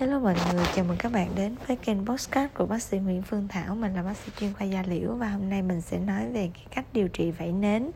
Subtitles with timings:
[0.00, 3.22] Hello mọi người, chào mừng các bạn đến với kênh Postcard của bác sĩ Nguyễn
[3.22, 3.74] Phương Thảo.
[3.74, 6.50] Mình là bác sĩ chuyên khoa da liễu và hôm nay mình sẽ nói về
[6.54, 7.90] cái cách điều trị vảy nến.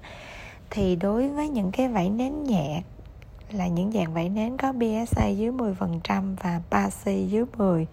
[0.70, 2.82] Thì đối với những cái vảy nến nhẹ
[3.50, 7.86] là những dạng vảy nến có PSA dưới 10% và PASI dưới 10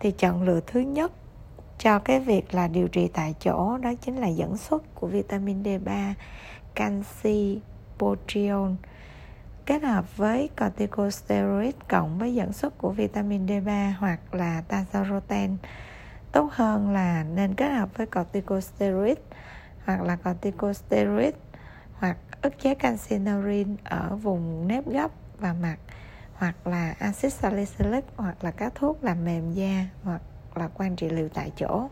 [0.00, 1.12] Thì chọn lựa thứ nhất
[1.78, 5.62] cho cái việc là điều trị tại chỗ đó chính là dẫn xuất của vitamin
[5.62, 6.12] D3,
[6.74, 7.60] canxi,
[7.98, 8.70] botriol
[9.66, 15.56] kết hợp với corticosteroid cộng với dẫn xuất của vitamin D3 hoặc là tazaroten
[16.32, 19.18] tốt hơn là nên kết hợp với corticosteroid
[19.84, 21.34] hoặc là corticosteroid
[21.98, 25.76] hoặc ức chế calcineurin ở vùng nếp gấp và mặt,
[26.34, 30.22] hoặc là axit salicylic hoặc là các thuốc làm mềm da, hoặc
[30.54, 31.88] là quan trị liệu tại chỗ.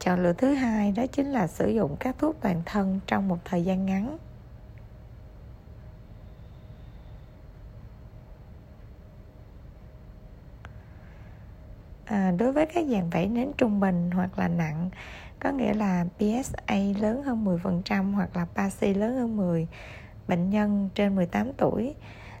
[0.00, 3.38] Chọn lựa thứ hai đó chính là sử dụng các thuốc toàn thân trong một
[3.44, 4.18] thời gian ngắn.
[12.04, 14.90] À, đối với các dạng vẩy nến trung bình hoặc là nặng
[15.40, 19.66] có nghĩa là PSA lớn hơn 10% hoặc là PASI lớn hơn 10
[20.28, 21.94] bệnh nhân trên 18 tuổi.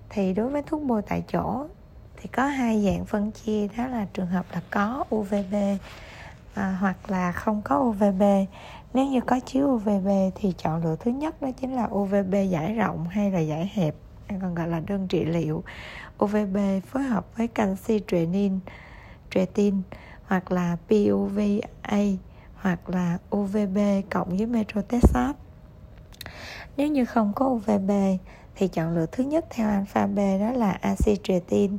[0.08, 1.66] Thì đối với thuốc bôi tại chỗ
[2.16, 5.54] thì có hai dạng phân chia đó là trường hợp là có UVB
[6.54, 8.22] à, hoặc là không có UVB
[8.94, 12.74] nếu như có chiếu UVB thì chọn lựa thứ nhất đó chính là UVB giải
[12.74, 13.94] rộng hay là giải hẹp
[14.28, 15.64] hay còn gọi là đơn trị liệu.
[16.24, 16.56] UVB
[16.86, 18.58] phối hợp với canxi trenin
[19.30, 19.82] tretin
[20.26, 21.98] hoặc là PUVA
[22.54, 23.78] hoặc là UVB
[24.10, 25.32] cộng với metronidazole
[26.76, 27.90] nếu như không có UVB
[28.54, 31.78] thì chọn lựa thứ nhất theo alpha B đó là acitretin,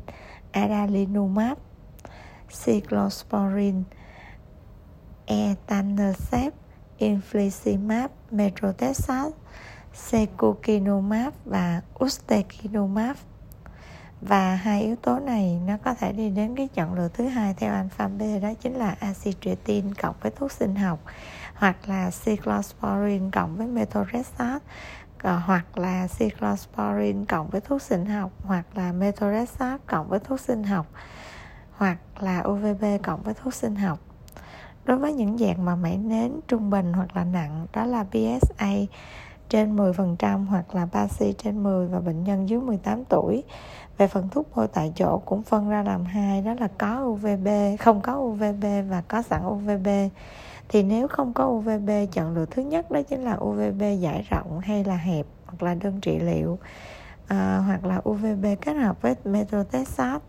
[0.52, 1.58] adalimumab,
[2.66, 3.84] cyclosporin,
[5.32, 6.56] etanercept,
[7.00, 9.34] infliximab, metrotexat,
[9.94, 13.16] secukinumab và ustekinumab.
[14.22, 17.54] Và hai yếu tố này nó có thể đi đến cái chọn lựa thứ hai
[17.54, 21.00] theo alpha B đó chính là acitretin cộng với thuốc sinh học
[21.56, 24.66] hoặc là cyclosporin cộng với methotrexate
[25.22, 30.40] ờ, hoặc là cyclosporin cộng với thuốc sinh học hoặc là methotrexate cộng với thuốc
[30.40, 30.88] sinh học
[31.78, 34.11] hoặc là UVB cộng với thuốc sinh học
[34.86, 38.72] đối với những dạng mà mảy nến trung bình hoặc là nặng đó là PSA
[39.50, 43.44] trên 10% hoặc là PASI trên 10 và bệnh nhân dưới 18 tuổi.
[43.98, 47.48] Về phần thuốc bôi tại chỗ cũng phân ra làm hai đó là có UVB
[47.80, 49.88] không có UVB và có sẵn UVB
[50.70, 54.60] thì nếu không có UVB chọn lựa thứ nhất đó chính là UVB giải rộng
[54.60, 56.60] hay là hẹp hoặc là đơn trị liệu
[57.28, 60.26] à, hoặc là UVB kết hợp với methotrexate.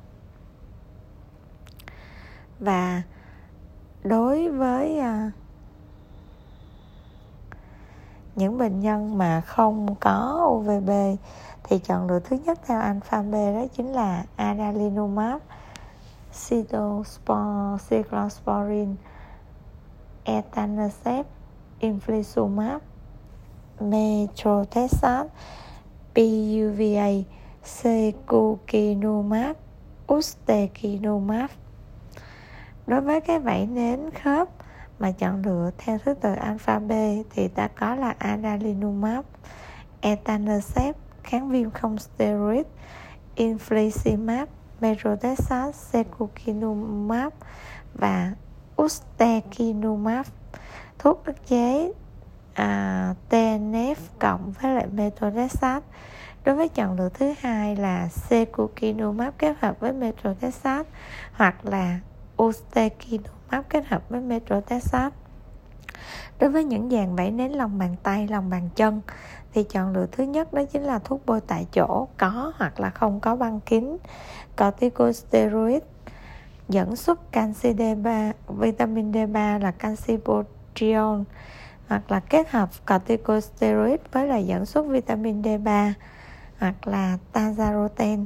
[2.61, 3.03] Và
[4.05, 5.31] đối với à,
[8.37, 10.91] những bệnh nhân mà không có UVB
[11.65, 15.41] thì chọn lựa thứ nhất theo alpha B đó chính là adalimumab,
[17.89, 18.97] cyclosporin,
[20.25, 21.29] etanercept,
[21.81, 22.79] infliximab,
[23.81, 25.27] metrotexat,
[26.15, 27.11] PUVA,
[27.65, 29.57] secukinumab,
[30.13, 31.51] ustekinumab
[32.87, 34.49] đối với cái vảy nến khớp
[34.99, 36.93] mà chọn lựa theo thứ tự alpha B
[37.31, 39.25] thì ta có là adalimumab,
[40.01, 42.67] etanercept, kháng viêm không steroid,
[43.37, 44.47] infliximab,
[44.81, 47.33] metronidazole, secukinumab
[47.95, 48.33] và
[48.83, 50.27] ustekinumab.
[50.99, 51.93] Thuốc ức chế
[52.55, 55.81] à, TNF cộng với lại metronidazole
[56.45, 60.85] Đối với chọn lựa thứ hai là secukinumab kết hợp với metronidazole
[61.33, 61.99] hoặc là
[62.45, 65.13] ustekinumab kết hợp với Metrotexat.
[66.41, 69.01] đối với những dàn vẫy nến lòng bàn tay, lòng bàn chân,
[69.53, 72.91] thì chọn lựa thứ nhất đó chính là thuốc bôi tại chỗ, có hoặc là
[72.91, 73.97] không có băng kính
[74.57, 75.83] corticosteroid,
[76.69, 81.21] dẫn xuất canxi D3 vitamin D3 là canxi botriol
[81.89, 85.93] hoặc là kết hợp corticosteroid với là dẫn xuất vitamin D3
[86.59, 88.25] hoặc là tazaroten.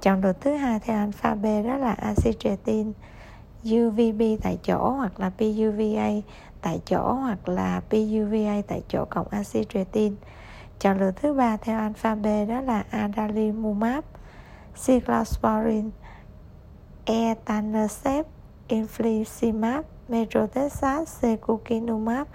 [0.00, 2.92] chọn lựa thứ hai theo alpha B đó là acitretin
[3.64, 6.10] UVB tại chỗ hoặc là PUVA
[6.62, 10.16] tại chỗ hoặc là PUVA tại chỗ cộng acitretin
[10.78, 14.04] chọn lựa thứ ba theo alpha B đó là adalimumab
[14.86, 15.90] cyclosporin
[17.04, 18.28] etanercept
[18.68, 22.26] infliximab metrotexat, secukinumab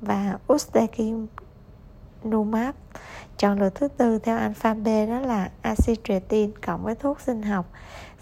[0.00, 1.28] và ustekinumab
[3.36, 7.66] chọn lựa thứ tư theo alpha B đó là acitretin cộng với thuốc sinh học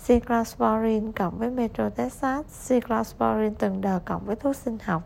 [0.06, 5.02] cyclosporin cộng với metrotexat, cyclosporin từng đờ cộng với thuốc sinh học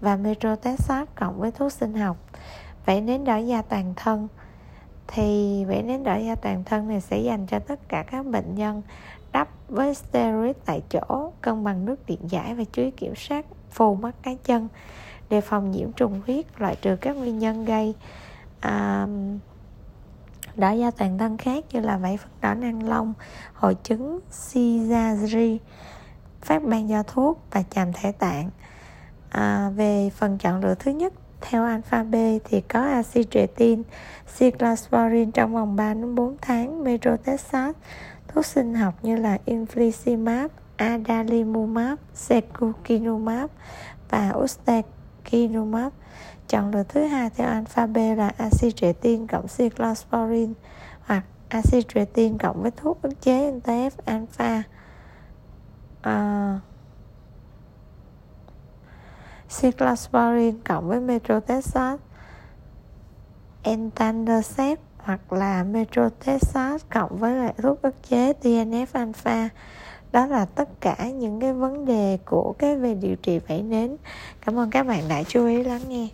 [0.00, 2.16] và metrotexat cộng với thuốc sinh học.
[2.86, 4.28] Vậy nến đỏ da toàn thân.
[5.06, 8.54] Thì vẽ nến đỏ da toàn thân này sẽ dành cho tất cả các bệnh
[8.54, 8.82] nhân
[9.32, 13.46] đắp với steroid tại chỗ cân bằng nước điện giải và chú ý kiểm soát
[13.70, 14.68] phù mắt cá chân
[15.30, 17.94] đề phòng nhiễm trùng huyết loại trừ các nguyên nhân gây
[18.60, 19.06] à,
[20.56, 23.14] đỏ da toàn thân khác như là vảy phấn đỏ năng lông
[23.54, 25.58] hội chứng shizari
[26.40, 28.50] phát ban do thuốc và chàm thể tạng
[29.30, 33.82] à, về phần chọn lựa thứ nhất theo alpha B thì có acitretin,
[34.38, 37.76] cyclosporin trong vòng 3 đến 4 tháng, metrotexat,
[38.28, 43.50] thuốc sinh học như là infliximab, adalimumab, secukinumab
[44.10, 44.99] và ustekinumab.
[46.48, 50.54] Chọn lựa thứ hai theo alpha B là acitretin cộng cyclosporin
[51.06, 54.62] hoặc acitretin cộng với thuốc ức chế NTF alpha.
[56.02, 56.60] Ờ, uh,
[59.60, 61.96] cyclosporin cộng với metronidazole
[63.62, 69.48] entanercept hoặc là metronidazole cộng với lại thuốc ức chế TNF alpha
[70.12, 73.96] đó là tất cả những cái vấn đề của cái về điều trị vảy nến.
[74.46, 76.08] Cảm ơn các bạn đã chú ý lắng nghe.